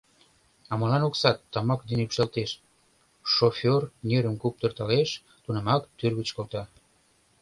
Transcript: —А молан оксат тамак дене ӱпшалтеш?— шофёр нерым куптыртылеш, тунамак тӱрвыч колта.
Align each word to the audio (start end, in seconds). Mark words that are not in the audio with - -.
—А 0.71 0.73
молан 0.79 1.03
оксат 1.09 1.37
тамак 1.51 1.79
дене 1.89 2.01
ӱпшалтеш?— 2.07 2.51
шофёр 3.33 3.81
нерым 4.07 4.35
куптыртылеш, 4.41 5.09
тунамак 5.43 5.83
тӱрвыч 5.97 6.29
колта. 6.35 6.63